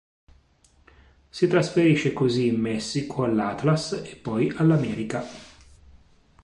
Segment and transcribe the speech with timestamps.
[1.29, 5.23] Si trasferisce così in Messico all'Atlas e poi all'América.